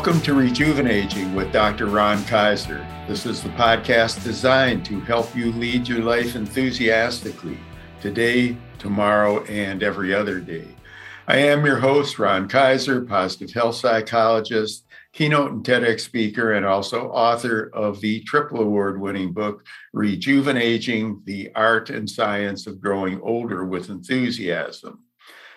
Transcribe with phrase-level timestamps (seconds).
[0.00, 1.84] Welcome to Rejuvenaging with Dr.
[1.84, 2.86] Ron Kaiser.
[3.06, 7.58] This is the podcast designed to help you lead your life enthusiastically
[8.00, 10.64] today, tomorrow, and every other day.
[11.28, 17.10] I am your host, Ron Kaiser, positive health psychologist, keynote and TEDx speaker, and also
[17.10, 23.66] author of the triple award winning book, Rejuvenaging the Art and Science of Growing Older
[23.66, 25.00] with Enthusiasm.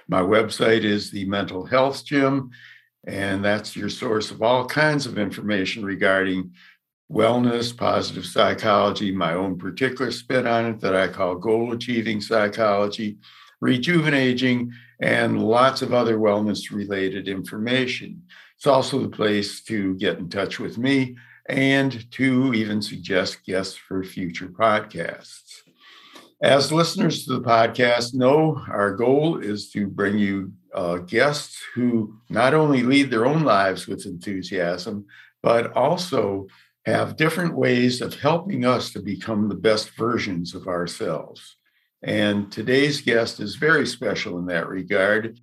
[0.09, 2.51] My website is the Mental Health Gym
[3.05, 6.51] and that's your source of all kinds of information regarding
[7.11, 13.17] wellness, positive psychology, my own particular spin on it that I call goal achieving psychology,
[13.63, 18.23] rejuvenaging, and lots of other wellness related information.
[18.55, 21.17] It's also the place to get in touch with me
[21.49, 25.52] and to even suggest guests for future podcasts.
[26.43, 32.17] As listeners to the podcast know, our goal is to bring you uh, guests who
[32.29, 35.05] not only lead their own lives with enthusiasm,
[35.41, 36.47] but also
[36.85, 41.55] have different ways of helping us to become the best versions of ourselves.
[42.01, 45.39] And today's guest is very special in that regard.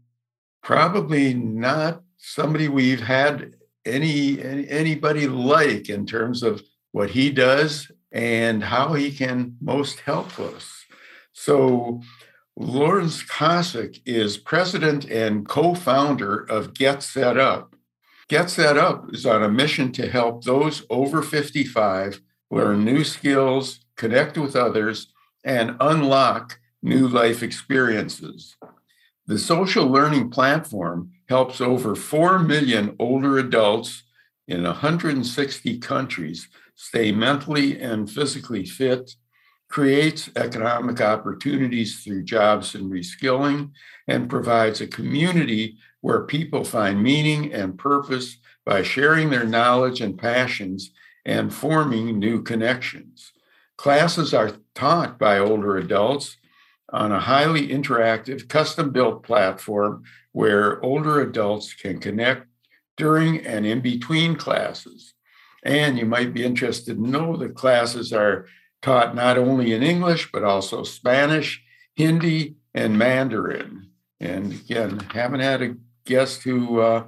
[0.62, 3.54] Probably not somebody we've had
[3.86, 10.00] any, any anybody like in terms of what he does and how he can most
[10.00, 10.79] help us.
[11.42, 12.02] So
[12.54, 17.74] Lawrence Kosick is president and co founder of Get Set Up.
[18.28, 23.80] Get Set Up is on a mission to help those over 55 learn new skills,
[23.96, 28.58] connect with others, and unlock new life experiences.
[29.26, 34.02] The social learning platform helps over 4 million older adults
[34.46, 39.14] in 160 countries stay mentally and physically fit
[39.70, 43.70] creates economic opportunities through jobs and reskilling,
[44.08, 48.36] and provides a community where people find meaning and purpose
[48.66, 50.90] by sharing their knowledge and passions
[51.24, 53.32] and forming new connections.
[53.76, 56.36] Classes are taught by older adults
[56.92, 60.02] on a highly interactive, custom built platform
[60.32, 62.46] where older adults can connect
[62.96, 65.14] during and in between classes.
[65.62, 68.46] And you might be interested to know that classes are
[68.82, 71.62] taught not only in English, but also Spanish,
[71.94, 73.90] Hindi, and Mandarin.
[74.20, 77.04] And again, haven't had a guest who uh,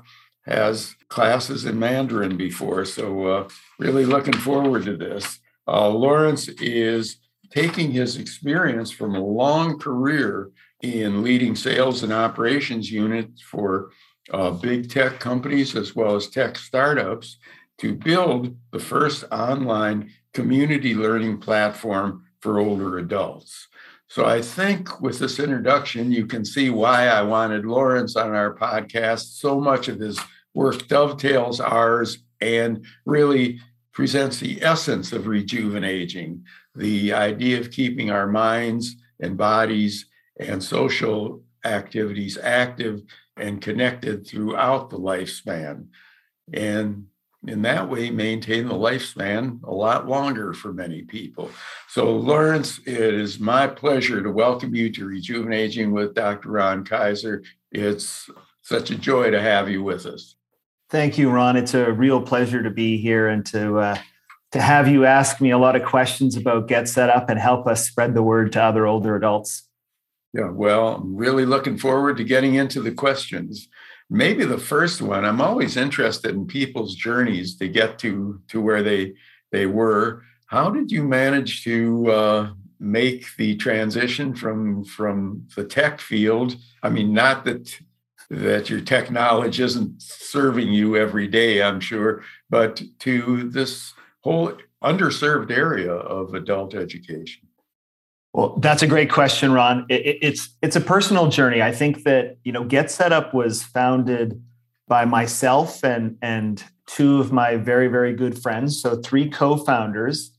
[0.46, 2.84] has classes in Mandarin before.
[2.84, 5.38] So, uh, really looking forward to this.
[5.66, 7.18] Uh, Lawrence is
[7.50, 10.50] taking his experience from a long career
[10.82, 13.90] in leading sales and operations units for
[14.32, 17.38] uh, big tech companies as well as tech startups
[17.78, 23.68] to build the first online community learning platform for older adults.
[24.08, 28.54] So I think with this introduction, you can see why I wanted Lawrence on our
[28.54, 29.38] podcast.
[29.38, 30.20] So much of his
[30.54, 33.60] work dovetails ours and really
[33.92, 36.42] presents the essence of rejuvenaging
[36.74, 40.06] the idea of keeping our minds and bodies
[40.38, 43.02] and social activities active
[43.36, 45.86] and connected throughout the lifespan.
[46.52, 47.06] And
[47.46, 51.50] in that way maintain the lifespan a lot longer for many people.
[51.88, 56.50] So, Lawrence, it is my pleasure to welcome you to Rejuvenaging with Dr.
[56.50, 57.42] Ron Kaiser.
[57.72, 58.30] It's
[58.62, 60.36] such a joy to have you with us.
[60.88, 61.56] Thank you, Ron.
[61.56, 63.98] It's a real pleasure to be here and to uh,
[64.52, 67.66] to have you ask me a lot of questions about Get Set Up and help
[67.66, 69.62] us spread the word to other older adults.
[70.34, 73.68] Yeah, well, I'm really looking forward to getting into the questions
[74.12, 78.82] maybe the first one i'm always interested in people's journeys to get to to where
[78.82, 79.14] they
[79.52, 80.24] they were.
[80.46, 82.50] How did you manage to uh,
[82.80, 86.56] make the transition from from the tech field?
[86.82, 87.78] I mean not that
[88.30, 94.54] that your tech knowledge isn't serving you every day i'm sure but to this whole
[94.82, 97.42] underserved area of adult education
[98.32, 99.84] well, that's a great question, Ron.
[99.88, 101.60] It, it, it's it's a personal journey.
[101.60, 104.42] I think that you know, Get Set Up was founded
[104.88, 110.32] by myself and and two of my very very good friends, so three co-founders,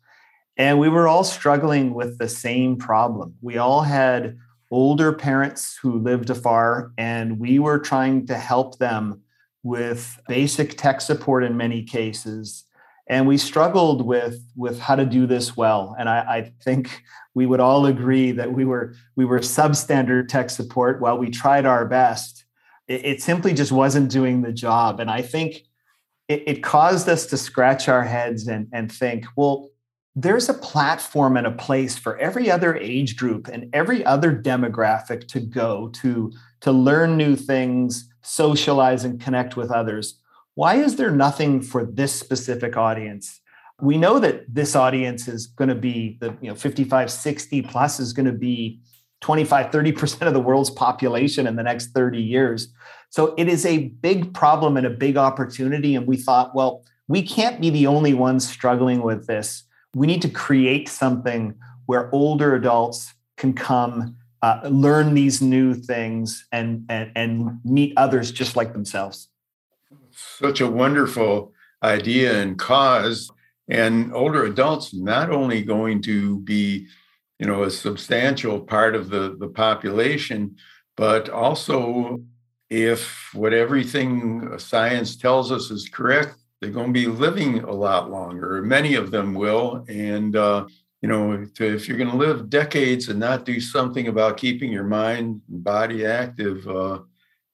[0.57, 3.35] and we were all struggling with the same problem.
[3.41, 4.37] We all had
[4.71, 9.21] older parents who lived afar, and we were trying to help them
[9.61, 12.65] with basic tech support in many cases
[13.07, 15.95] and we struggled with with how to do this well.
[15.99, 17.03] And I, I, think
[17.33, 21.65] we would all agree that we were we were substandard tech support while we tried
[21.65, 22.45] our best.
[22.87, 24.99] It, it simply just wasn't doing the job.
[24.99, 25.63] And i think
[26.27, 29.69] it, it caused us to scratch our heads and and think well
[30.15, 35.27] there's a platform and a place for every other age group and every other demographic
[35.27, 40.19] to go to to learn new things socialize and connect with others
[40.55, 43.41] why is there nothing for this specific audience?
[43.81, 47.99] We know that this audience is going to be the you know 55, 60 plus
[47.99, 48.79] is going to be
[49.21, 52.67] 25, 30% of the world's population in the next 30 years.
[53.09, 55.95] So it is a big problem and a big opportunity.
[55.95, 59.63] And we thought, well, we can't be the only ones struggling with this.
[59.95, 66.45] We need to create something where older adults can come uh, learn these new things
[66.51, 69.29] and, and and meet others just like themselves
[70.15, 73.31] such a wonderful idea and cause.
[73.67, 76.87] And older adults not only going to be
[77.39, 80.55] you know a substantial part of the the population
[80.95, 82.21] but also
[82.69, 88.09] if what everything science tells us is correct they're going to be living a lot
[88.09, 88.61] longer.
[88.61, 89.83] Many of them will.
[89.89, 90.67] And uh,
[91.01, 94.85] you know if you're going to live decades and not do something about keeping your
[94.85, 96.99] mind and body active uh,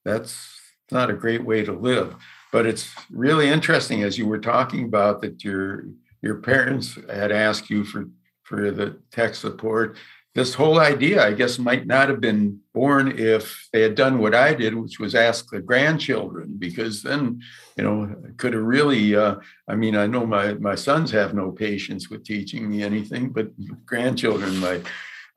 [0.05, 0.47] that's
[0.91, 2.15] not a great way to live
[2.51, 5.85] but it's really interesting as you were talking about that your
[6.21, 8.05] your parents had asked you for
[8.43, 9.97] for the tech support.
[10.35, 14.35] This whole idea i guess might not have been born if they had done what
[14.35, 17.41] i did which was ask the grandchildren because then
[17.75, 19.35] you know could have really uh,
[19.67, 23.47] i mean i know my my sons have no patience with teaching me anything but
[23.85, 24.83] grandchildren might.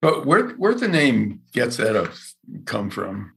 [0.03, 2.13] But where where the name Get Set Up
[2.65, 3.33] come from?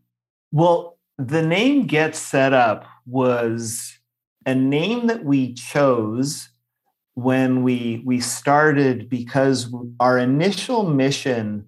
[0.51, 3.97] Well the name get set up was
[4.45, 6.49] a name that we chose
[7.13, 11.65] when we we started because our initial mission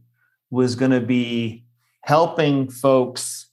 [0.49, 1.63] was going to be
[2.01, 3.47] helping folks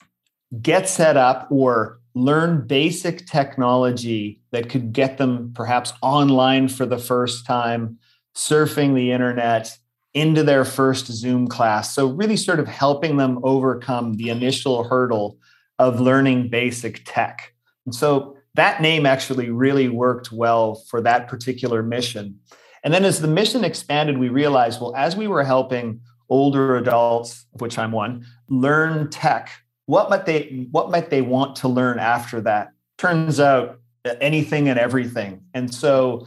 [0.60, 6.98] get set up or learn basic technology that could get them perhaps online for the
[6.98, 7.98] first time
[8.36, 9.76] surfing the internet
[10.14, 11.92] into their first zoom class.
[11.94, 15.38] So really sort of helping them overcome the initial hurdle
[15.78, 17.54] of learning basic tech
[17.86, 22.38] and so that name actually really worked well for that particular mission.
[22.82, 27.46] And then as the mission expanded, we realized, well, as we were helping older adults,
[27.52, 29.50] which I'm one, learn tech,
[29.86, 32.72] what might they what might they want to learn after that?
[32.96, 33.80] Turns out
[34.20, 35.42] anything and everything.
[35.52, 36.26] And so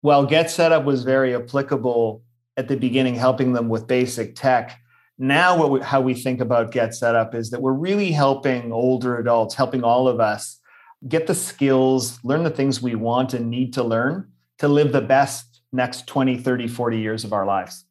[0.00, 2.22] while Get Set Up was very applicable
[2.56, 4.80] at the beginning, helping them with basic tech,
[5.18, 9.18] now we, how we think about Get Set Up is that we're really helping older
[9.18, 10.60] adults, helping all of us
[11.06, 15.00] get the skills, learn the things we want and need to learn to live the
[15.00, 17.84] best next 20, 30, 40 years of our lives.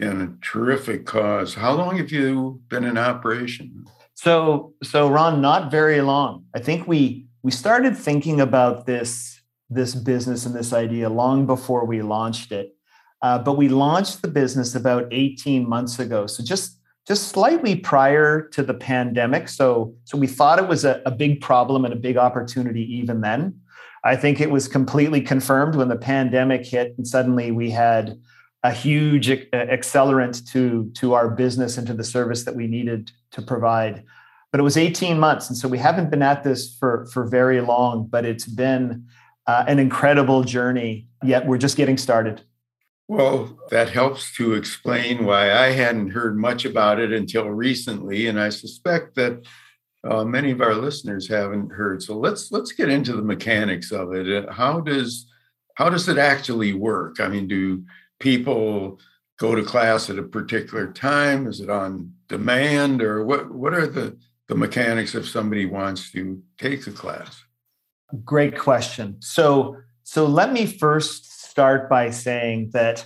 [0.00, 1.54] And a terrific cause.
[1.54, 3.86] How long have you been in operation?
[4.14, 6.44] So, so Ron, not very long.
[6.54, 9.40] I think we we started thinking about this
[9.70, 12.76] this business and this idea long before we launched it.
[13.22, 16.26] Uh, but we launched the business about 18 months ago.
[16.26, 16.78] So just
[17.08, 19.48] just slightly prior to the pandemic.
[19.48, 23.22] So, so we thought it was a, a big problem and a big opportunity even
[23.22, 23.58] then.
[24.04, 28.20] I think it was completely confirmed when the pandemic hit, and suddenly we had
[28.62, 33.40] a huge accelerant to, to our business and to the service that we needed to
[33.40, 34.04] provide.
[34.50, 35.48] But it was 18 months.
[35.48, 39.06] And so we haven't been at this for, for very long, but it's been
[39.46, 42.42] uh, an incredible journey, yet we're just getting started.
[43.08, 48.38] Well, that helps to explain why I hadn't heard much about it until recently, and
[48.38, 49.46] I suspect that
[50.04, 52.02] uh, many of our listeners haven't heard.
[52.02, 54.46] So let's let's get into the mechanics of it.
[54.46, 55.26] Uh, how does
[55.76, 57.18] how does it actually work?
[57.18, 57.82] I mean, do
[58.20, 59.00] people
[59.38, 61.46] go to class at a particular time?
[61.46, 63.50] Is it on demand, or what?
[63.50, 67.42] What are the the mechanics if somebody wants to take the class?
[68.22, 69.16] Great question.
[69.20, 73.04] So so let me first start by saying that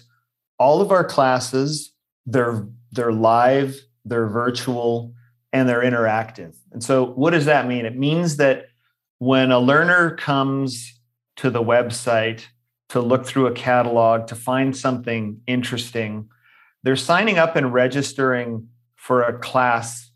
[0.59, 1.95] all of our classes
[2.27, 5.15] they're they're live, they're virtual,
[5.55, 6.55] and they're interactive.
[6.71, 7.87] And so what does that mean?
[7.87, 8.67] It means that
[9.21, 11.01] when a learner comes
[11.37, 12.45] to the website
[12.91, 16.29] to look through a catalog to find something interesting,
[16.83, 20.11] they're signing up and registering for a class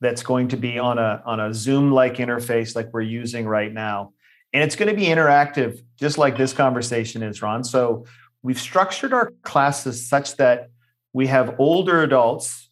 [0.00, 3.72] that's going to be on a on a Zoom like interface like we're using right
[3.72, 4.12] now.
[4.52, 7.64] And it's going to be interactive, just like this conversation is, Ron.
[7.64, 8.06] So
[8.42, 10.70] we've structured our classes such that
[11.12, 12.70] we have older adults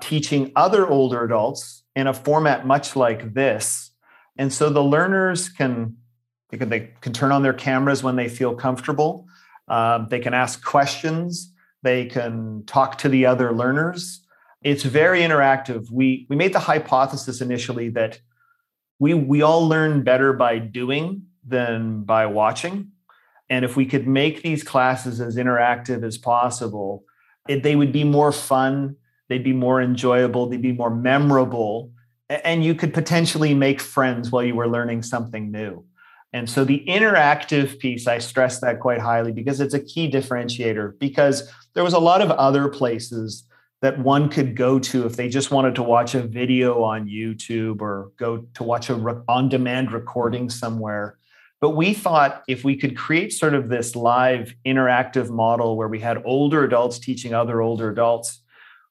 [0.00, 3.90] teaching other older adults in a format much like this.
[4.36, 5.96] And so the learners can
[6.50, 9.26] they can, they can turn on their cameras when they feel comfortable.
[9.68, 11.50] Um, they can ask questions.
[11.82, 14.20] They can talk to the other learners.
[14.62, 15.90] It's very interactive.
[15.90, 18.20] We we made the hypothesis initially that
[18.98, 22.90] we we all learn better by doing than by watching
[23.50, 27.04] and if we could make these classes as interactive as possible
[27.48, 28.96] it, they would be more fun
[29.28, 31.90] they'd be more enjoyable they'd be more memorable
[32.28, 35.84] and you could potentially make friends while you were learning something new
[36.32, 40.98] And so the interactive piece, I stress that quite highly because it's a key differentiator.
[40.98, 43.44] Because there was a lot of other places
[43.82, 47.80] that one could go to if they just wanted to watch a video on YouTube
[47.80, 51.18] or go to watch a re- on demand recording somewhere.
[51.62, 56.00] But we thought if we could create sort of this live interactive model where we
[56.00, 58.42] had older adults teaching other older adults,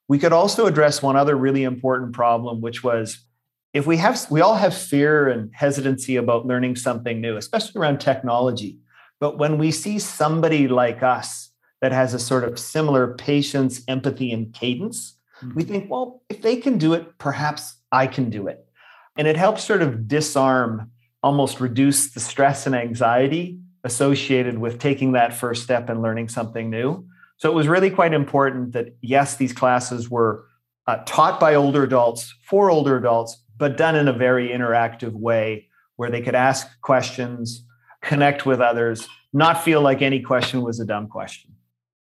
[0.08, 3.26] we could also address one other really important problem, which was
[3.74, 8.00] if we have we all have fear and hesitancy about learning something new, especially around
[8.00, 8.80] technology.
[9.20, 11.52] But when we see somebody like us
[11.82, 15.56] that has a sort of similar patience, empathy, and cadence, mm-hmm.
[15.56, 18.66] we think, well, if they can do it, perhaps I can do it.
[19.18, 20.92] And it helps sort of disarm,
[21.24, 26.70] almost reduce the stress and anxiety associated with taking that first step and learning something
[26.70, 27.06] new.
[27.38, 30.46] So it was really quite important that, yes, these classes were
[30.88, 35.68] uh, taught by older adults for older adults, but done in a very interactive way
[35.96, 37.64] where they could ask questions,
[38.02, 41.52] connect with others, not feel like any question was a dumb question.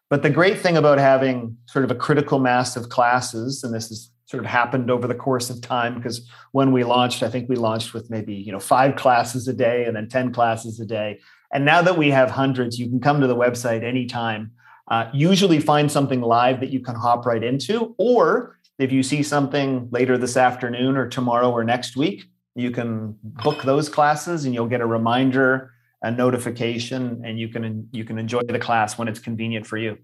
[0.10, 3.88] But the great thing about having sort of a critical mass of classes, and this
[3.88, 7.48] has sort of happened over the course of time, because when we launched, I think
[7.48, 10.86] we launched with maybe you know five classes a day and then 10 classes a
[10.86, 11.20] day.
[11.54, 14.52] And now that we have hundreds, you can come to the website anytime.
[14.88, 19.22] Uh, usually find something live that you can hop right into, or if you see
[19.22, 22.25] something later this afternoon or tomorrow or next week,
[22.56, 27.88] you can book those classes and you'll get a reminder a notification and you can
[27.92, 29.96] you can enjoy the class when it's convenient for you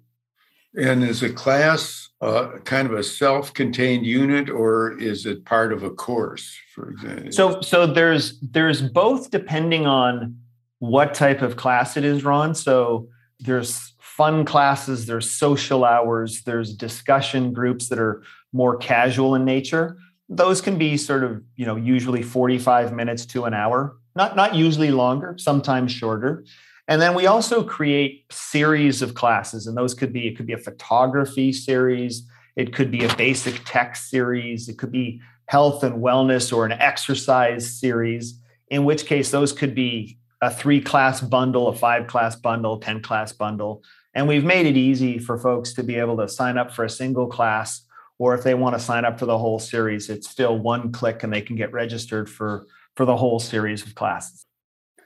[0.76, 5.84] and is a class uh, kind of a self-contained unit or is it part of
[5.84, 7.32] a course for example?
[7.32, 10.38] So so there's there's both depending on
[10.80, 12.56] what type of class it is ron.
[12.56, 13.08] So
[13.40, 18.22] there's fun classes there's social hours there's discussion groups that are
[18.52, 19.98] more casual in nature.
[20.28, 23.96] Those can be sort of you know usually 45 minutes to an hour.
[24.16, 26.44] Not not usually longer sometimes shorter
[26.90, 30.54] and then we also create series of classes and those could be it could be
[30.54, 32.28] a photography series
[32.58, 36.74] it could be a basic tech series it could be health and wellness or an
[36.74, 42.36] exercise series in which case those could be a three class bundle a five class
[42.36, 43.82] bundle 10 class bundle
[44.14, 46.90] and we've made it easy for folks to be able to sign up for a
[46.90, 47.86] single class
[48.20, 51.24] or if they want to sign up for the whole series, it's still one click
[51.24, 54.46] and they can get registered for for the whole series of classes.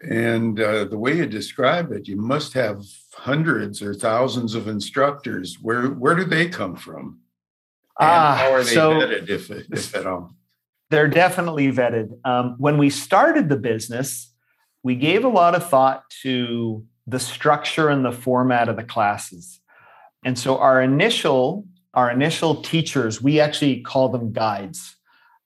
[0.01, 2.83] And uh, the way you describe it, you must have
[3.13, 5.57] hundreds or thousands of instructors.
[5.61, 7.19] Where where do they come from?
[7.99, 10.33] And uh, how are they so vetted, if, if at all?
[10.89, 12.17] They're definitely vetted.
[12.25, 14.33] Um, when we started the business,
[14.83, 19.59] we gave a lot of thought to the structure and the format of the classes.
[20.25, 24.95] And so our initial our initial teachers, we actually call them guides.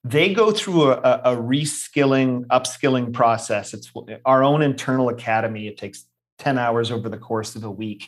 [0.10, 3.74] They go through a, a reskilling, upskilling process.
[3.74, 3.92] It's
[4.26, 5.68] our own internal academy.
[5.68, 6.06] It takes
[6.40, 8.08] 10 hours over the course of a week.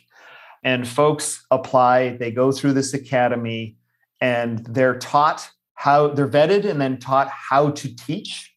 [0.63, 3.75] And folks apply, they go through this academy,
[4.21, 8.53] and they're taught how they're vetted and then taught how to teach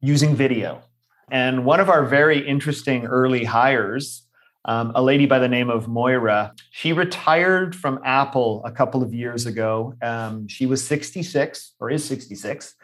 [0.00, 0.82] using video.
[1.30, 4.26] And one of our very interesting early hires
[4.64, 6.54] um, a lady by the name of Moira.
[6.70, 9.94] She retired from Apple a couple of years ago.
[10.02, 12.74] Um, she was 66 or is 66.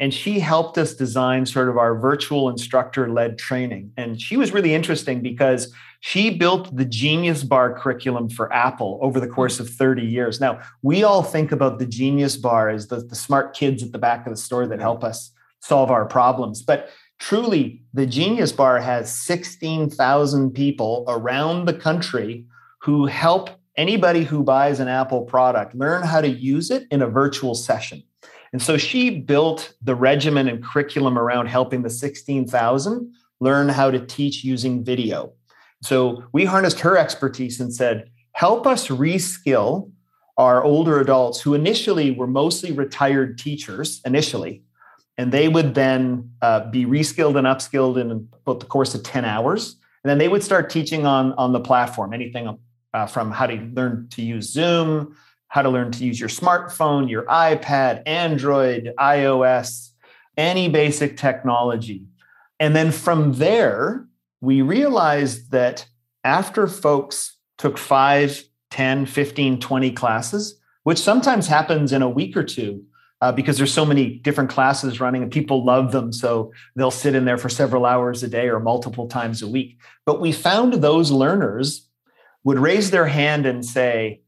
[0.00, 3.92] and she helped us design sort of our virtual instructor led training.
[3.96, 9.18] And she was really interesting because she built the Genius Bar curriculum for Apple over
[9.18, 10.40] the course of 30 years.
[10.40, 13.98] Now, we all think about the Genius Bar as the, the smart kids at the
[13.98, 16.62] back of the store that help us solve our problems.
[16.62, 22.46] But truly, the Genius Bar has 16,000 people around the country
[22.80, 27.08] who help anybody who buys an Apple product learn how to use it in a
[27.08, 28.02] virtual session.
[28.52, 34.04] And so she built the regimen and curriculum around helping the 16,000 learn how to
[34.04, 35.32] teach using video.
[35.82, 39.90] So we harnessed her expertise and said, help us reskill
[40.36, 44.62] our older adults who initially were mostly retired teachers initially.
[45.18, 49.24] And they would then uh, be reskilled and upskilled in about the course of 10
[49.24, 49.76] hours.
[50.04, 52.56] And then they would start teaching on, on the platform, anything
[52.94, 55.16] uh, from how to learn to use Zoom,
[55.48, 59.90] how to learn to use your smartphone, your iPad, Android, iOS,
[60.36, 62.04] any basic technology.
[62.60, 64.06] And then from there,
[64.40, 65.86] we realized that
[66.22, 72.44] after folks took 5, 10, 15, 20 classes, which sometimes happens in a week or
[72.44, 72.84] two,
[73.20, 76.12] uh, because there's so many different classes running and people love them.
[76.12, 79.78] So they'll sit in there for several hours a day or multiple times a week.
[80.06, 81.88] But we found those learners
[82.44, 84.22] would raise their hand and say,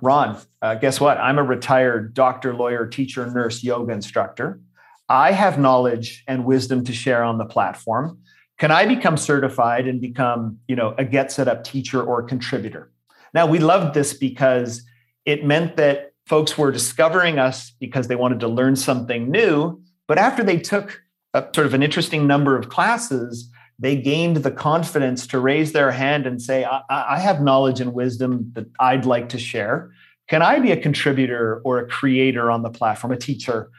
[0.00, 1.18] Ron, uh, guess what?
[1.18, 4.60] I'm a retired doctor, lawyer, teacher, nurse, yoga instructor.
[5.08, 8.20] I have knowledge and wisdom to share on the platform.
[8.58, 12.92] Can I become certified and become, you know, a get set up teacher or contributor?
[13.34, 14.82] Now, we loved this because
[15.24, 19.80] it meant that folks were discovering us because they wanted to learn something new.
[20.06, 21.02] But after they took
[21.34, 25.90] a, sort of an interesting number of classes, they gained the confidence to raise their
[25.90, 29.90] hand and say, I, I, have knowledge and wisdom that I'd like to share.
[30.28, 33.70] Can I be a contributor or a creator on the platform, a teacher?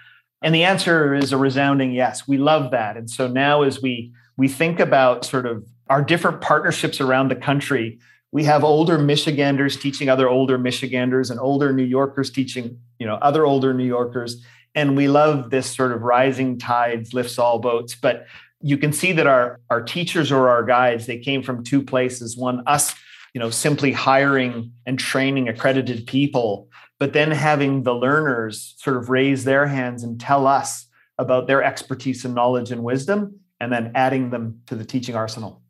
[0.42, 2.28] And the answer is a resounding yes.
[2.28, 2.96] We love that.
[2.96, 7.36] And so now, as we we think about sort of our different partnerships around the
[7.36, 8.00] country,
[8.32, 13.16] we have older Michiganders teaching other older Michiganders and older New Yorkers teaching, you know,
[13.16, 14.44] other older New Yorkers.
[14.76, 17.96] And we love this sort of rising tides lifts all boats.
[17.96, 18.28] But
[18.62, 22.38] you can see that our our teachers or our guides they came from two places
[22.38, 22.94] one us
[23.34, 29.10] you know simply hiring and training accredited people but then having the learners sort of
[29.10, 30.88] raise their hands and tell us
[31.18, 35.62] about their expertise and knowledge and wisdom and then adding them to the teaching arsenal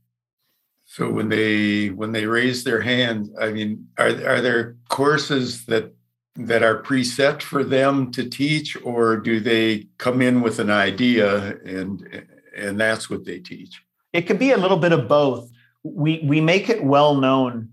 [0.91, 5.93] so when they when they raise their hand i mean are are there courses that
[6.36, 11.58] that are preset for them to teach or do they come in with an idea
[11.65, 12.25] and
[12.60, 13.82] and that's what they teach.
[14.13, 15.49] It could be a little bit of both.
[15.84, 17.69] We we make it well known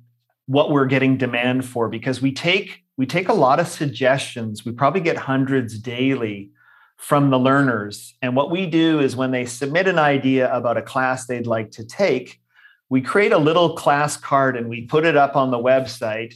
[0.47, 4.65] what we're getting demand for because we take we take a lot of suggestions.
[4.65, 6.51] We probably get hundreds daily
[6.97, 8.15] from the learners.
[8.23, 11.71] And what we do is when they submit an idea about a class they'd like
[11.73, 12.41] to take,
[12.89, 16.35] we create a little class card and we put it up on the website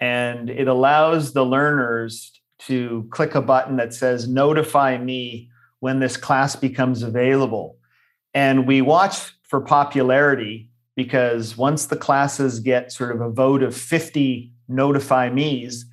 [0.00, 6.16] and it allows the learners to click a button that says notify me when this
[6.16, 7.78] class becomes available
[8.34, 13.76] and we watch for popularity because once the classes get sort of a vote of
[13.76, 15.86] 50 notify me's,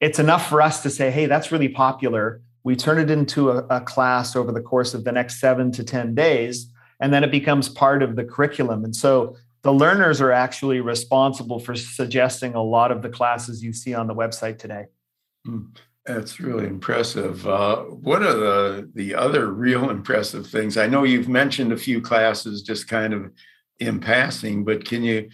[0.00, 2.40] it's enough for us to say, hey, that's really popular.
[2.62, 5.84] We turn it into a, a, class over the course of the next seven to
[5.84, 6.70] 10 days,
[7.00, 8.84] and then it becomes part of the curriculum.
[8.84, 13.72] And so the learners are actually responsible for suggesting a lot of the classes you
[13.72, 14.86] see on the website today.
[15.44, 15.66] Hmm.
[16.06, 17.46] That's really impressive.
[17.46, 20.76] Uh, what are the the other real impressive things?
[20.76, 23.30] I know you've mentioned a few classes just kind of
[23.78, 25.28] in passing, but can you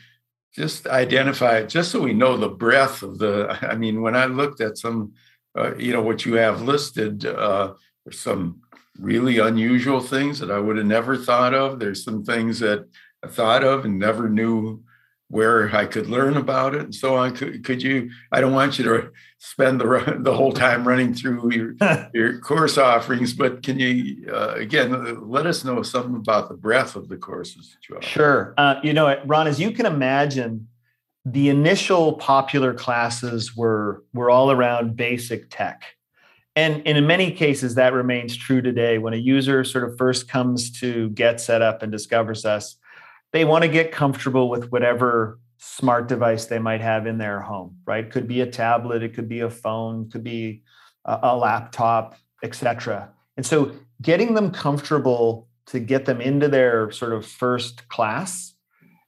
[0.54, 3.56] just identify just so we know the breadth of the?
[3.62, 5.12] I mean, when I looked at some,
[5.56, 7.74] uh, you know, what you have listed, uh,
[8.10, 8.60] some
[8.98, 11.78] really unusual things that I would have never thought of.
[11.78, 12.88] There's some things that
[13.29, 14.83] thought of and never knew
[15.29, 17.35] where I could learn about it and so on.
[17.35, 18.11] Could, could you?
[18.31, 21.74] I don't want you to spend the the whole time running through your
[22.14, 26.96] your course offerings, but can you uh, again let us know something about the breadth
[26.96, 28.07] of the courses that you offer?
[28.07, 28.55] Sure.
[28.57, 30.68] Uh, you know, Ron, as you can imagine,
[31.24, 35.83] the initial popular classes were were all around basic tech.
[36.55, 38.96] And, and in many cases, that remains true today.
[38.96, 42.76] When a user sort of first comes to get set up and discovers us,
[43.37, 47.77] they want to get comfortable with whatever smart device they might have in their home,
[47.87, 48.11] right?
[48.11, 50.62] Could be a tablet, it could be a phone, could be
[51.05, 53.11] a, a laptop, etc.
[53.37, 58.55] And so getting them comfortable to get them into their sort of first class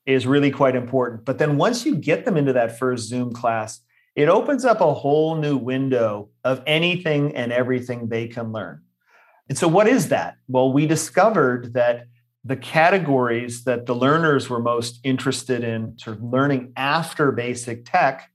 [0.04, 1.24] is really quite important.
[1.24, 3.80] But then once you get them into that first Zoom class,
[4.14, 8.82] it opens up a whole new window of anything and everything they can learn.
[9.48, 10.36] And so, what is that?
[10.48, 12.08] Well, we discovered that
[12.48, 18.30] the categories that the learners were most interested in sort of learning after basic tech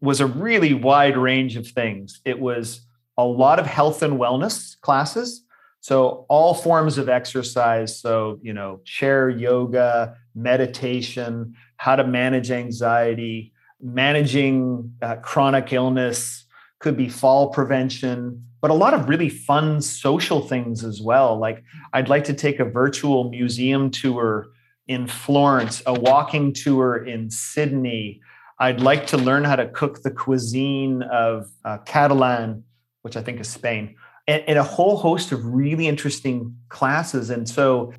[0.00, 2.20] was a really wide range of things.
[2.24, 5.42] It was a lot of health and wellness classes.
[5.80, 8.00] So, all forms of exercise.
[8.00, 16.44] So, you know, chair yoga, meditation, how to manage anxiety, managing uh, chronic illness,
[16.78, 21.38] could be fall prevention, but a lot of really fun social things as well.
[21.38, 24.48] Like, I'd like to take a virtual museum tour
[24.86, 28.20] in Florence, a walking tour in Sydney.
[28.58, 32.64] I'd like to learn how to cook the cuisine of uh, Catalan,
[33.02, 33.94] which I think is Spain,
[34.26, 37.30] and, and a whole host of really interesting classes.
[37.30, 37.92] And so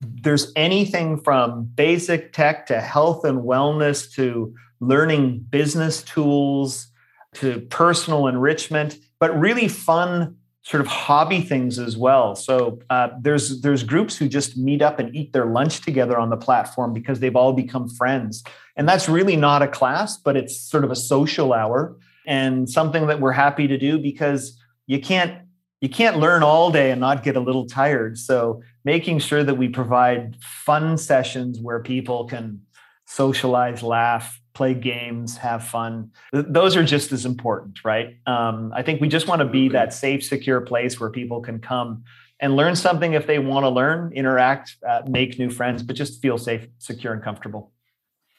[0.00, 6.88] there's anything from basic tech to health and wellness to learning business tools
[7.34, 12.36] to personal enrichment, but really fun sort of hobby things as well.
[12.36, 16.28] So uh, there's there's groups who just meet up and eat their lunch together on
[16.28, 18.44] the platform because they've all become friends,
[18.76, 23.06] and that's really not a class, but it's sort of a social hour and something
[23.06, 25.32] that we're happy to do because you can't
[25.80, 28.18] you can't learn all day and not get a little tired.
[28.18, 32.60] So making sure that we provide fun sessions where people can
[33.06, 36.12] socialize, laugh, play games, have fun.
[36.32, 38.16] Those are just as important, right?
[38.26, 41.58] Um, I think we just want to be that safe, secure place where people can
[41.58, 42.04] come
[42.40, 46.22] and learn something if they want to learn, interact, uh, make new friends, but just
[46.22, 47.72] feel safe, secure, and comfortable.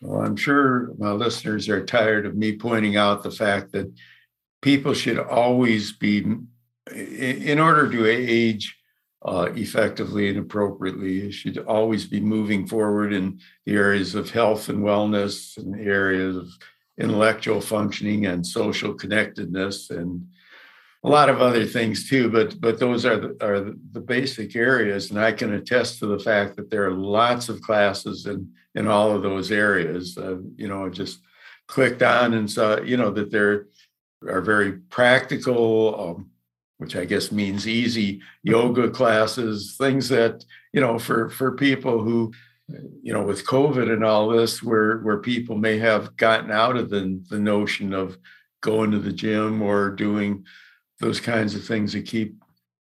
[0.01, 3.91] Well, I'm sure my listeners are tired of me pointing out the fact that
[4.62, 6.25] people should always be,
[6.93, 8.78] in order to age
[9.25, 11.27] uh, effectively and appropriately.
[11.27, 15.83] It should always be moving forward in the areas of health and wellness and the
[15.83, 16.47] areas of
[16.97, 20.25] intellectual functioning and social connectedness and
[21.03, 25.11] a lot of other things too but but those are the, are the basic areas
[25.11, 28.88] and i can attest to the fact that there are lots of classes in in
[28.88, 31.19] all of those areas uh, you know I just
[31.67, 33.67] clicked on and saw you know that there
[34.27, 36.29] are very practical um,
[36.77, 42.33] which I guess means easy yoga classes, things that, you know, for for people who,
[43.01, 46.89] you know, with COVID and all this, where where people may have gotten out of
[46.89, 48.17] the, the notion of
[48.61, 50.43] going to the gym or doing
[50.99, 52.35] those kinds of things that keep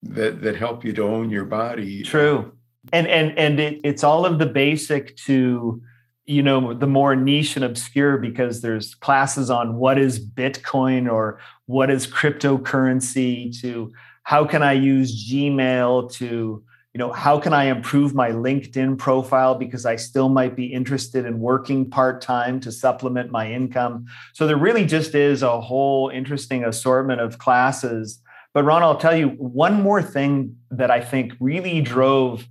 [0.02, 2.02] that that help you to own your body.
[2.02, 2.52] True.
[2.92, 5.80] And and and it, it's all of the basic to
[6.26, 11.38] you know the more niche and obscure because there's classes on what is bitcoin or
[11.66, 13.92] what is cryptocurrency to
[14.24, 16.62] how can i use gmail to
[16.92, 21.24] you know how can i improve my linkedin profile because i still might be interested
[21.24, 24.06] in working part-time to supplement my income.
[24.32, 28.20] So there really just is a whole interesting assortment of classes.
[28.52, 32.48] But ron i'll tell you one more thing that i think really drove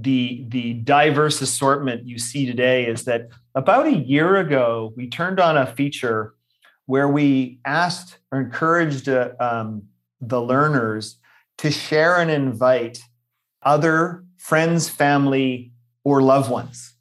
[0.00, 5.40] the the diverse assortment you see today is that about a year ago we turned
[5.40, 6.34] on a feature
[6.86, 9.82] where we asked or encouraged uh, um,
[10.20, 11.16] the learners
[11.58, 13.00] to share and invite
[13.62, 15.72] other friends family
[16.04, 16.94] or loved ones.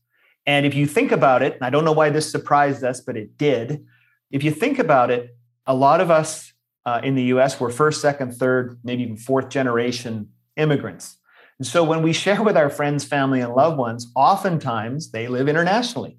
[0.47, 3.37] And if you think about it i don't know why this surprised us but it
[3.37, 3.85] did.
[4.31, 6.51] If you think about it a lot of us
[6.85, 11.16] uh, in the us were first second third maybe even fourth generation immigrants
[11.59, 15.47] and so when we share with our friends, family, and loved ones, oftentimes they live
[15.47, 16.17] internationally.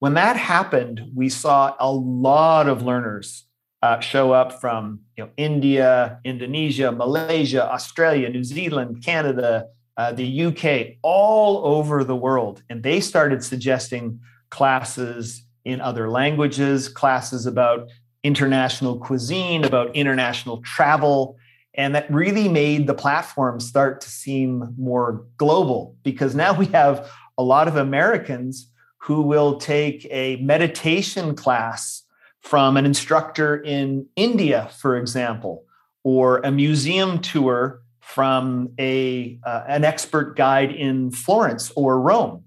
[0.00, 3.44] When that happened, we saw a lot of learners
[3.82, 10.44] uh, show up from you know, India, Indonesia, Malaysia, Australia, New Zealand, Canada, uh, the
[10.44, 12.62] UK, all over the world.
[12.68, 14.20] And they started suggesting
[14.50, 17.88] classes in other languages, classes about
[18.22, 21.36] international cuisine, about international travel.
[21.74, 27.08] And that really made the platform start to seem more global because now we have
[27.38, 32.02] a lot of Americans who will take a meditation class
[32.40, 35.64] from an instructor in India, for example,
[36.02, 42.44] or a museum tour from a, uh, an expert guide in Florence or Rome.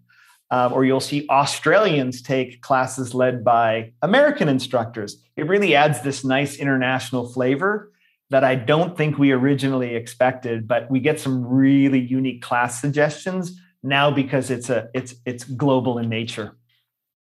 [0.52, 5.18] Uh, or you'll see Australians take classes led by American instructors.
[5.36, 7.92] It really adds this nice international flavor
[8.34, 13.62] that I don't think we originally expected, but we get some really unique class suggestions
[13.84, 16.58] now because it's a it's it's global in nature.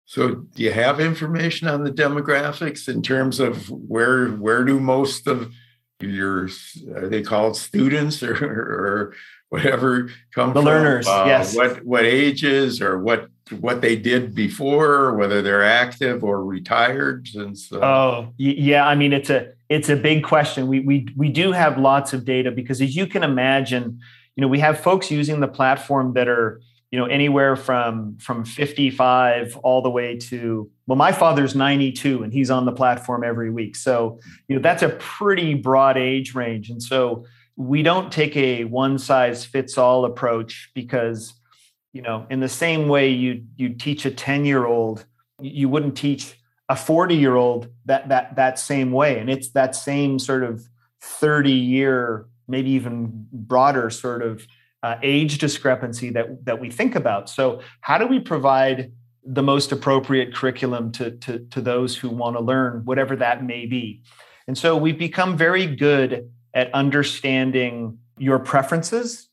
[0.06, 5.26] So do you have information on the demographics in terms of where where do most
[5.26, 5.52] of
[6.00, 6.48] your
[6.96, 9.14] are they called students or, or
[9.50, 10.66] whatever come the from?
[10.66, 13.28] learners uh, yes what what ages or what
[13.60, 19.12] what they did before whether they're active or retired since uh, oh yeah i mean
[19.12, 20.68] it's a it's a big question.
[20.68, 24.00] We we we do have lots of data because as you can imagine,
[24.36, 26.60] you know, we have folks using the platform that are
[26.92, 32.34] you know anywhere from from 55 all the way to well my father's 92 and
[32.34, 36.70] he's on the platform every week so you know that's a pretty broad age range
[36.72, 41.36] and so we don't take a one size fits all approach because
[41.94, 45.06] you know in the same way you you teach a 10 year old
[45.40, 46.39] you wouldn't teach
[46.70, 50.68] a 40 year old that that that same way and it's that same sort of
[51.02, 54.46] 30 year maybe even broader sort of
[54.84, 57.30] uh, age discrepancy that that we think about.
[57.30, 58.92] So, how do we provide
[59.26, 63.66] the most appropriate curriculum to to, to those who want to learn, whatever that may
[63.66, 64.02] be?
[64.48, 69.30] And so, we've become very good at understanding your preferences,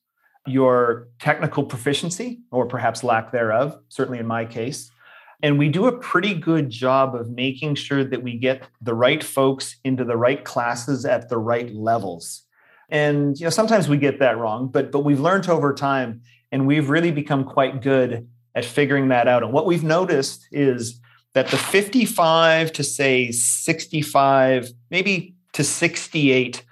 [0.46, 3.78] your technical proficiency, or perhaps lack thereof.
[3.88, 4.90] Certainly, in my case.
[5.42, 9.22] And we do a pretty good job of making sure that we get the right
[9.22, 12.42] folks into the right classes at the right levels.
[12.88, 16.22] And you know, sometimes we get that wrong, but but we've learned over time
[16.52, 19.42] and we've really become quite good at figuring that out.
[19.42, 21.00] And what we've noticed is
[21.34, 26.64] that the 55 to say 65, maybe to 68,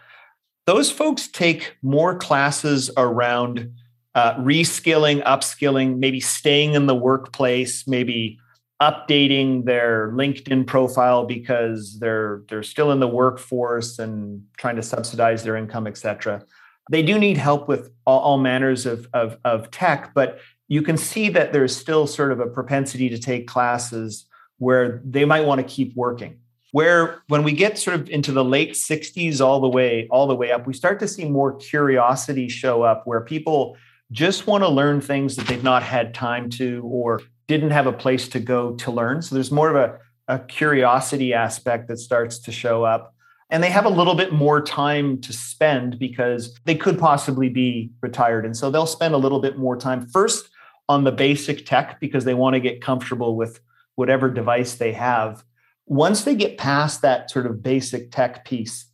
[0.67, 3.71] those folks take more classes around
[4.15, 8.39] uh, reskilling, upskilling, maybe staying in the workplace, maybe
[8.83, 15.45] updating their LinkedIn profile because they're they're still in the workforce and trying to subsidize
[15.45, 16.45] their income, et cetera.
[16.91, 20.97] They do need help with all, all manners of, of, of tech, but you can
[20.97, 24.27] see that there's still sort of a propensity to take classes
[24.59, 26.39] where they might want to keep working.
[26.73, 30.35] Where when we get sort of into the late 60s all the way all the
[30.35, 33.77] way up, we start to see more curiosity show up where people
[34.11, 37.93] just want to learn things that they've not had time to or didn't have a
[37.93, 39.23] place to go to learn.
[39.23, 43.15] So there's more of a, a curiosity aspect that starts to show up.
[43.51, 47.91] And they have a little bit more time to spend because they could possibly be
[48.01, 48.45] retired.
[48.47, 50.49] And so they'll spend a little bit more time first
[50.89, 53.61] on the basic tech because they want to get comfortable with
[53.97, 55.45] whatever device they have.
[55.87, 58.87] Once they get past that sort of basic tech piece,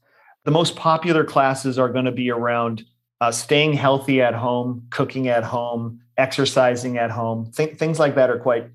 [0.45, 2.85] the most popular classes are going to be around
[3.21, 7.51] uh, staying healthy at home, cooking at home, exercising at home.
[7.57, 8.67] Th- things like that are quite,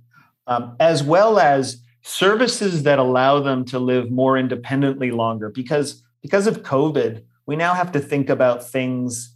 [0.47, 5.49] um, as well as services that allow them to live more independently longer.
[5.49, 9.36] Because because of COVID, we now have to think about things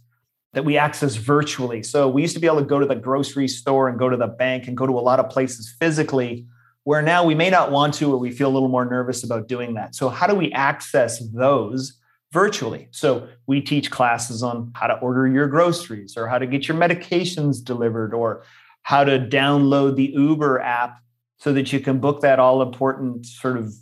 [0.54, 1.82] that we access virtually.
[1.82, 4.16] So we used to be able to go to the grocery store and go to
[4.16, 6.46] the bank and go to a lot of places physically,
[6.82, 9.46] where now we may not want to, or we feel a little more nervous about
[9.46, 9.94] doing that.
[9.94, 11.99] So how do we access those?
[12.32, 12.88] Virtually.
[12.90, 16.76] So we teach classes on how to order your groceries or how to get your
[16.76, 18.44] medications delivered or
[18.82, 21.00] how to download the Uber app
[21.38, 23.72] so that you can book that all important sort of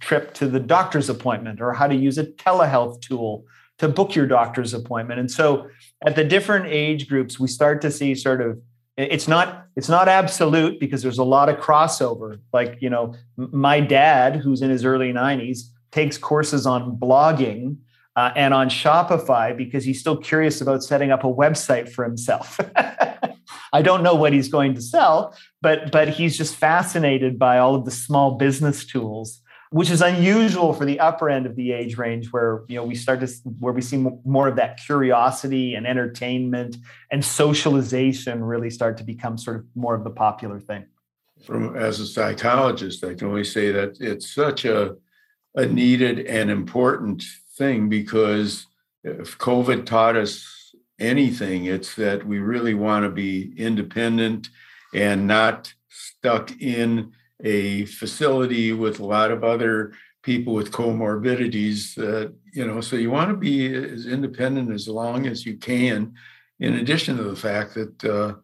[0.00, 3.44] trip to the doctor's appointment or how to use a telehealth tool
[3.78, 5.20] to book your doctor's appointment.
[5.20, 5.68] And so
[6.04, 8.60] at the different age groups we start to see sort of
[8.96, 13.80] it's not it's not absolute because there's a lot of crossover like you know my
[13.80, 15.60] dad who's in his early 90s
[15.92, 17.76] takes courses on blogging
[18.18, 22.58] uh, and on Shopify because he's still curious about setting up a website for himself.
[23.72, 27.76] I don't know what he's going to sell, but but he's just fascinated by all
[27.76, 31.96] of the small business tools, which is unusual for the upper end of the age
[31.96, 33.28] range, where you know we start to
[33.60, 36.76] where we see more of that curiosity and entertainment
[37.12, 40.84] and socialization really start to become sort of more of the popular thing.
[41.46, 44.96] From as a psychologist, I can only say that it's such a
[45.54, 47.22] a needed and important
[47.58, 48.66] thing because
[49.04, 54.48] if COVID taught us anything, it's that we really want to be independent
[54.94, 57.12] and not stuck in
[57.44, 59.92] a facility with a lot of other
[60.22, 65.26] people with comorbidities that you know so you want to be as independent as long
[65.26, 66.12] as you can
[66.58, 68.34] in addition to the fact that uh,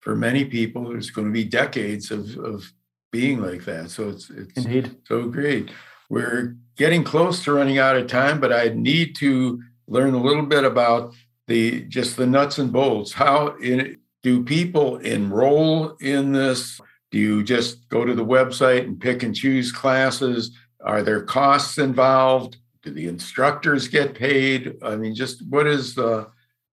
[0.00, 2.72] for many people there's going to be decades of, of
[3.10, 4.96] being like that so it's it's Indeed.
[5.06, 5.70] so great
[6.12, 10.44] we're getting close to running out of time, but I need to learn a little
[10.44, 11.14] bit about
[11.48, 13.14] the just the nuts and bolts.
[13.14, 16.78] How in, do people enroll in this?
[17.12, 20.54] Do you just go to the website and pick and choose classes?
[20.84, 22.58] Are there costs involved?
[22.82, 24.76] Do the instructors get paid?
[24.82, 26.26] I mean, just what is uh,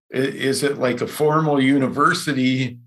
[0.10, 2.78] the is it like a formal university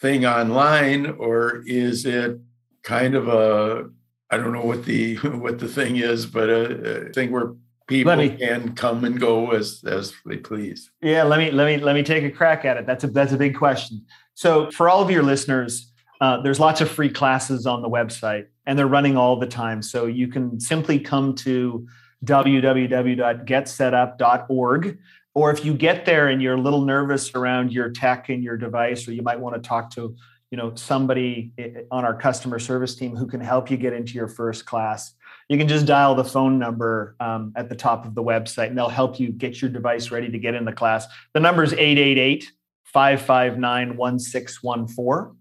[0.00, 2.40] thing online or is it
[2.82, 3.90] kind of a
[4.30, 7.54] I don't know what the what the thing is, but uh, I think where
[7.86, 10.90] people me, can come and go as as they please.
[11.02, 12.86] Yeah, let me let me let me take a crack at it.
[12.86, 14.04] That's a that's a big question.
[14.34, 18.46] So for all of your listeners, uh, there's lots of free classes on the website,
[18.66, 19.82] and they're running all the time.
[19.82, 21.88] So you can simply come to
[22.24, 24.98] www.getsetup.org.
[25.34, 28.56] Or if you get there and you're a little nervous around your tech and your
[28.56, 30.16] device, or you might want to talk to
[30.50, 31.52] you know somebody
[31.90, 35.12] on our customer service team who can help you get into your first class.
[35.48, 38.78] You can just dial the phone number um, at the top of the website and
[38.78, 41.06] they'll help you get your device ready to get in the class.
[41.32, 42.50] The number is 888
[42.84, 45.38] 559 1614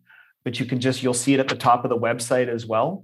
[0.48, 3.04] but you can just you'll see it at the top of the website as well.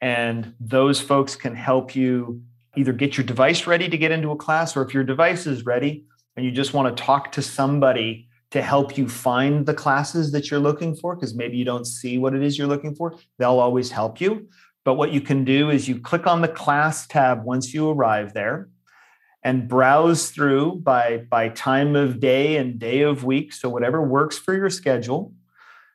[0.00, 2.40] And those folks can help you
[2.76, 5.64] either get your device ready to get into a class or if your device is
[5.64, 6.04] ready
[6.36, 10.48] and you just want to talk to somebody to help you find the classes that
[10.48, 13.58] you're looking for because maybe you don't see what it is you're looking for they'll
[13.58, 14.48] always help you.
[14.84, 18.32] But what you can do is you click on the class tab once you arrive
[18.32, 18.68] there
[19.42, 23.52] and browse through by by time of day and day of week.
[23.52, 25.32] So whatever works for your schedule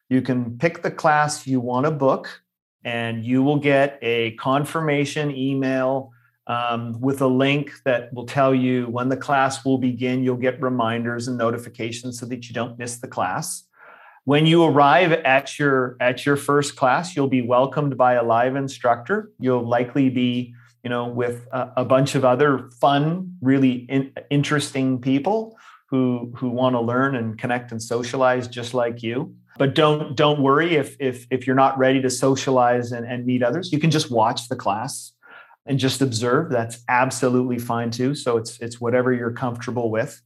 [0.09, 2.41] you can pick the class you want to book
[2.83, 6.11] and you will get a confirmation email
[6.49, 10.23] um, with a link that will tell you when the class will begin.
[10.23, 13.63] You'll get reminders and notifications so that you don't miss the class.
[14.25, 18.55] When you arrive at your at your first class, you'll be welcomed by a live
[18.55, 19.31] instructor.
[19.39, 24.99] You'll likely be, you know, with a, a bunch of other fun, really in, interesting
[24.99, 25.57] people
[25.89, 29.33] who who want to learn and connect and socialize just like you.
[29.57, 33.43] But don't don't worry if if if you're not ready to socialize and, and meet
[33.43, 33.71] others.
[33.71, 35.13] You can just watch the class
[35.69, 38.15] and just observe that's absolutely fine too.
[38.15, 40.21] So it's it's whatever you're comfortable with.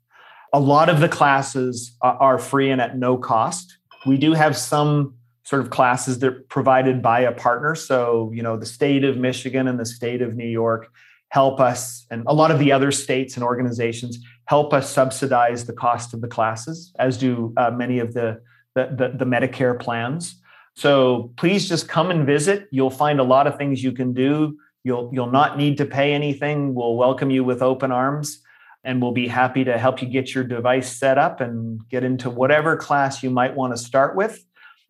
[0.53, 3.77] A lot of the classes are free and at no cost.
[4.05, 7.75] We do have some sort of classes that are provided by a partner.
[7.75, 10.89] So you know the state of michigan and the state of new york
[11.29, 15.73] help us and a lot of the other states and organizations help us subsidize the
[15.73, 18.39] cost of the classes as do uh, many of the,
[18.75, 20.39] the the, the medicare plans.
[20.75, 22.67] So please just come and visit.
[22.71, 26.13] You'll find a lot of things you can do You'll you'll not need to pay
[26.13, 26.73] anything.
[26.73, 28.43] We'll welcome you with open arms
[28.83, 32.29] and we'll be happy to help you get your device set up and get into
[32.29, 34.43] whatever class you might want to start with.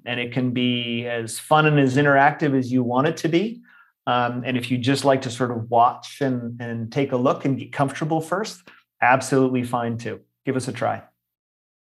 [0.05, 3.61] And it can be as fun and as interactive as you want it to be.
[4.05, 7.45] Um, and if you just like to sort of watch and, and take a look
[7.45, 8.67] and get comfortable first,
[9.01, 10.19] absolutely fine too.
[10.45, 11.03] Give us a try.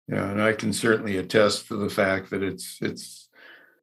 [0.07, 3.24] Yeah, and I can certainly attest to the fact that it's it's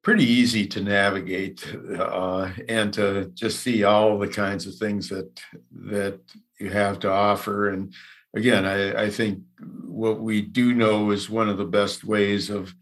[0.03, 1.65] pretty easy to navigate
[1.99, 6.19] uh, and to just see all the kinds of things that that
[6.59, 7.71] you have to offer.
[7.71, 7.93] And
[8.35, 9.41] again, I, I think
[9.85, 12.75] what we do know is one of the best ways of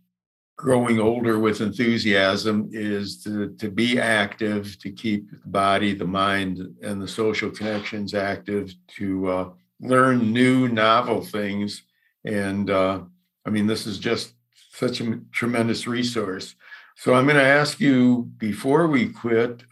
[0.57, 6.59] growing older with enthusiasm is to, to be active, to keep the body, the mind,
[6.83, 11.83] and the social connections active, to uh, learn new, novel things.
[12.25, 13.01] And uh,
[13.47, 14.35] I mean, this is just
[14.73, 16.55] such a tremendous resource.
[17.01, 19.63] So I'm going to ask you before we quit,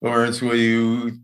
[0.00, 1.18] Lawrence, will you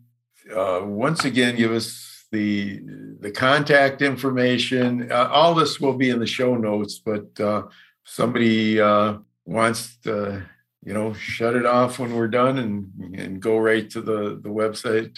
[0.52, 2.80] uh, once again give us the
[3.20, 5.12] the contact information?
[5.12, 7.62] Uh, all this will be in the show notes, but uh,
[8.02, 10.42] somebody uh, wants to,
[10.82, 14.48] you know, shut it off when we're done and and go right to the the
[14.48, 15.16] website.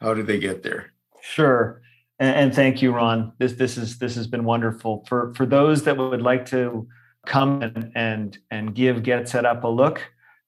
[0.00, 0.92] How do they get there?
[1.20, 1.82] Sure.
[2.18, 3.30] And, and thank you, Ron.
[3.38, 6.88] This this is this has been wonderful for for those that would like to
[7.26, 10.00] come and and, and give Get Set Up a look,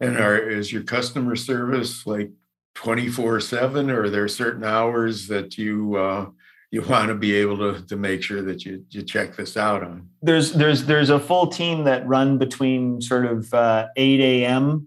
[0.00, 2.30] And are, is your customer service like
[2.74, 6.26] 24 7 or are there certain hours that you uh,
[6.70, 9.82] you want to be able to, to make sure that you, you check this out
[9.82, 10.08] on?
[10.22, 14.86] There's there's there's a full team that run between sort of uh, 8 a.m.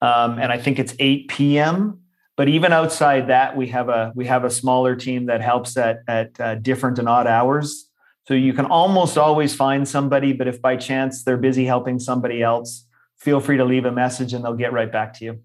[0.00, 2.00] Um, and I think it's 8 p.m.
[2.36, 6.00] But even outside that, we have a we have a smaller team that helps at
[6.08, 7.85] at uh, different and odd hours.
[8.26, 12.42] So you can almost always find somebody, but if by chance they're busy helping somebody
[12.42, 15.40] else, feel free to leave a message and they'll get right back to you.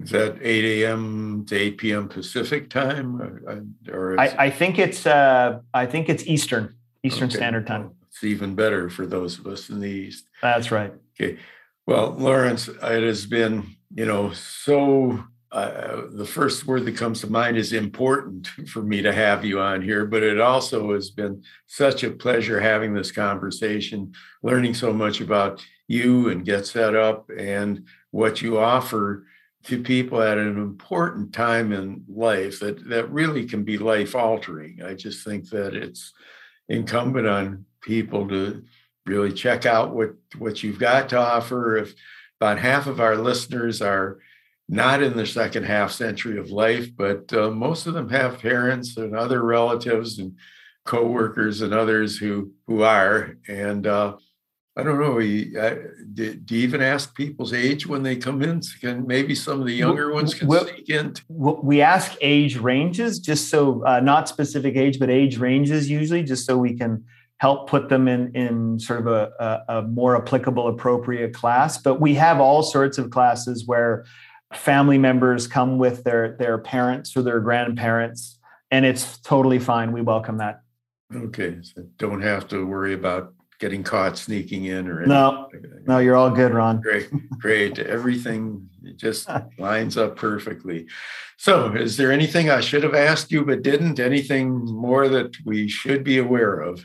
[0.00, 1.44] Is that 8 a.m.
[1.46, 2.08] to 8 p.m.
[2.08, 7.36] Pacific time, or, or I, I, think it's uh, I think it's Eastern Eastern okay.
[7.36, 7.82] Standard Time.
[7.82, 10.28] Well, it's even better for those of us in the East.
[10.42, 10.92] That's right.
[11.20, 11.38] Okay.
[11.86, 15.24] Well, Lawrence, it has been you know so
[15.54, 19.60] uh, the first word that comes to mind is important for me to have you
[19.60, 24.92] on here, but it also has been such a pleasure having this conversation, learning so
[24.92, 29.26] much about you and Get Set Up and what you offer
[29.66, 34.82] to people at an important time in life that, that really can be life altering.
[34.84, 36.12] I just think that it's
[36.68, 38.64] incumbent on people to
[39.06, 41.76] really check out what, what you've got to offer.
[41.76, 41.94] If
[42.40, 44.18] about half of our listeners are
[44.68, 48.96] not in the second half century of life, but uh, most of them have parents
[48.96, 50.36] and other relatives and
[50.84, 53.36] coworkers and others who who are.
[53.48, 54.16] And uh,
[54.76, 55.12] I don't know.
[55.12, 55.76] We, uh,
[56.14, 58.60] do, do, you even ask people's age when they come in?
[58.80, 61.14] Can maybe some of the younger ones can well, sneak in?
[61.28, 66.44] We ask age ranges, just so uh, not specific age, but age ranges usually, just
[66.44, 67.04] so we can
[67.38, 71.78] help put them in in sort of a, a, a more applicable, appropriate class.
[71.78, 74.04] But we have all sorts of classes where
[74.56, 78.38] family members come with their their parents or their grandparents
[78.70, 79.92] and it's totally fine.
[79.92, 80.62] We welcome that.
[81.14, 85.48] Okay so don't have to worry about getting caught sneaking in or no.
[85.86, 86.80] no you're all good ron.
[86.80, 87.78] Great great.
[87.78, 89.28] Everything just
[89.58, 90.86] lines up perfectly.
[91.36, 94.00] So is there anything i should have asked you but didn't?
[94.00, 96.84] Anything more that we should be aware of?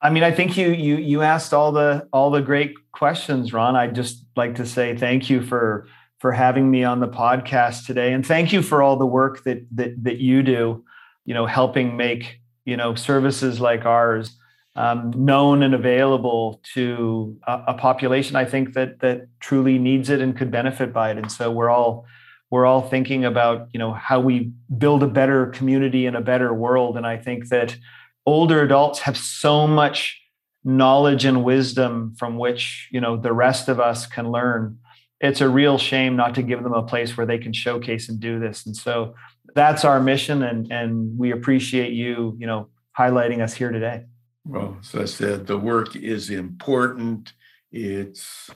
[0.00, 3.74] I mean, I think you you you asked all the all the great questions, Ron.
[3.74, 5.88] I'd just like to say thank you for
[6.18, 8.12] for having me on the podcast today.
[8.12, 10.84] And thank you for all the work that that that you do,
[11.24, 14.36] you know, helping make, you know, services like ours
[14.78, 20.20] um, known and available to a, a, population I think that that truly needs it
[20.20, 21.18] and could benefit by it.
[21.18, 22.06] And so we're all
[22.50, 26.54] we're all thinking about, you know, how we build a better community and a better
[26.54, 26.96] world.
[26.96, 27.76] And I think that
[28.24, 30.20] older adults have so much
[30.64, 34.78] knowledge and wisdom from which, you know, the rest of us can learn
[35.20, 38.20] it's a real shame not to give them a place where they can showcase and
[38.20, 38.66] do this.
[38.66, 39.14] And so
[39.54, 44.04] that's our mission, and and we appreciate you, you know, highlighting us here today.
[44.44, 47.32] Well, as I said, the work is important.
[47.72, 48.50] It's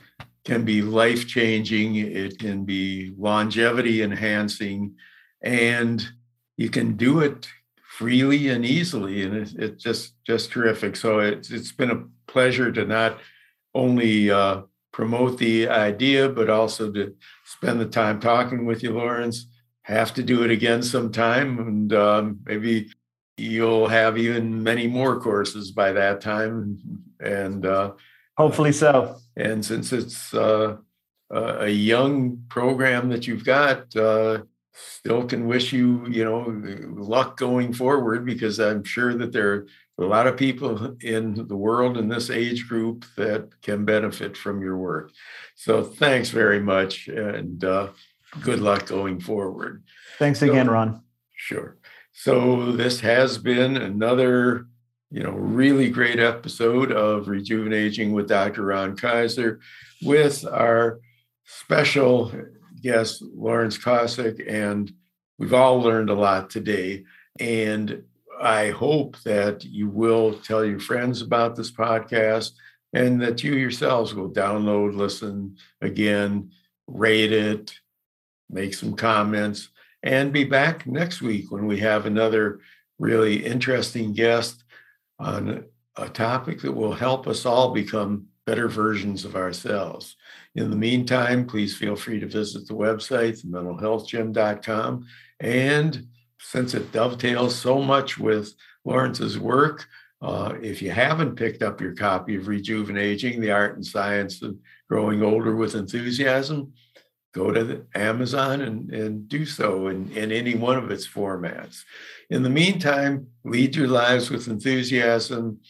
[0.45, 1.97] can be life changing.
[1.97, 4.95] It can be longevity enhancing,
[5.43, 6.07] and
[6.57, 7.49] you can do it
[7.99, 10.97] freely and easily, and it's, it's just just terrific.
[10.97, 13.19] So it's it's been a pleasure to not
[13.75, 14.63] only uh,
[14.93, 17.15] promote the idea, but also to
[17.45, 19.47] spend the time talking with you, Lawrence.
[19.83, 22.93] Have to do it again sometime, and um, maybe
[23.37, 26.79] you'll have even many more courses by that time.
[27.19, 27.93] And uh,
[28.37, 29.17] hopefully so.
[29.37, 30.77] And since it's uh,
[31.31, 36.45] a young program that you've got, uh, still can wish you, you know,
[36.95, 39.67] luck going forward because I'm sure that there
[40.03, 44.63] a lot of people in the world in this age group that can benefit from
[44.63, 45.11] your work.
[45.55, 47.89] So thanks very much and uh,
[48.43, 49.85] good luck going forward.
[50.19, 51.03] Thanks again, Ron.
[51.37, 51.77] Sure.
[52.13, 54.67] So this has been another,
[55.11, 58.65] you know, really great episode of Rejuvenaging with Dr.
[58.65, 59.61] Ron Kaiser
[60.03, 61.01] with our
[61.45, 62.33] special
[62.83, 64.93] guest, Lawrence Kosick, and
[65.39, 67.05] we've all learned a lot today.
[67.41, 68.05] And
[68.43, 72.53] I hope that you will tell your friends about this podcast
[72.93, 76.51] and that you yourselves will download, listen again,
[76.87, 77.75] rate it,
[78.51, 79.69] make some comments,
[80.03, 82.61] and be back next week when we have another
[82.99, 84.65] really interesting guest
[85.19, 85.65] on
[85.97, 90.17] a topic that will help us all become better versions of ourselves.
[90.55, 95.07] In the meantime, please feel free to visit the website, thementalhealthgym.com,
[95.41, 96.07] and
[96.43, 99.87] since it dovetails so much with Lawrence's work,
[100.21, 104.57] uh, if you haven't picked up your copy of Rejuvenaging, the Art and Science of
[104.89, 106.73] Growing Older with Enthusiasm,
[107.33, 111.83] go to Amazon and, and do so in, in any one of its formats.
[112.31, 115.61] In the meantime, lead your lives with enthusiasm.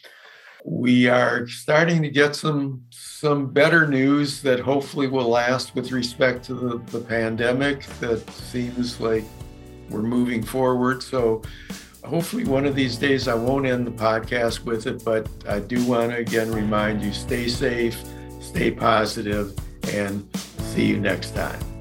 [0.64, 6.45] We are starting to get some some better news that hopefully will last with respect
[6.47, 9.25] to the, the pandemic that seems like
[9.93, 11.03] we're moving forward.
[11.03, 11.43] So
[12.05, 15.84] hopefully one of these days I won't end the podcast with it, but I do
[15.86, 18.03] want to again remind you stay safe,
[18.40, 19.57] stay positive,
[19.88, 20.28] and
[20.59, 21.72] see you next time.